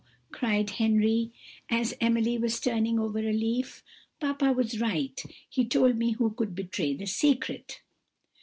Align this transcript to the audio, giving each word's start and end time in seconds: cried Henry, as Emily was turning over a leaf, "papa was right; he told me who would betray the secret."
cried 0.31 0.67
Henry, 0.71 1.31
as 1.69 1.93
Emily 2.01 2.35
was 2.35 2.59
turning 2.59 2.99
over 2.99 3.19
a 3.19 3.31
leaf, 3.31 3.83
"papa 4.19 4.51
was 4.51 4.79
right; 4.79 5.21
he 5.47 5.63
told 5.63 5.95
me 5.95 6.13
who 6.13 6.29
would 6.39 6.55
betray 6.55 6.95
the 6.95 7.05
secret." 7.05 7.81